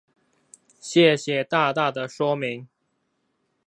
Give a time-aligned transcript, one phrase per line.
[0.81, 2.67] 謝謝大大的說明